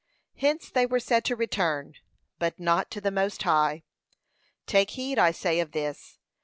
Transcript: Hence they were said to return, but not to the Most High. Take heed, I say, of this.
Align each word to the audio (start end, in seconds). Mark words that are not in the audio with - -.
Hence 0.37 0.71
they 0.71 0.87
were 0.87 0.99
said 0.99 1.23
to 1.25 1.35
return, 1.35 1.93
but 2.39 2.59
not 2.59 2.89
to 2.89 2.99
the 3.01 3.11
Most 3.11 3.43
High. 3.43 3.83
Take 4.65 4.89
heed, 4.97 5.19
I 5.19 5.29
say, 5.29 5.59
of 5.59 5.73
this. 5.73 6.17